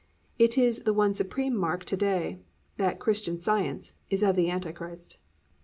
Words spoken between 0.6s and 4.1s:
the one supreme mark to day, that "Christian Science"